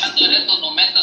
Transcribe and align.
pensando 0.00 0.26
en 0.26 0.32
estos 0.32 0.60
momentos 0.60 0.95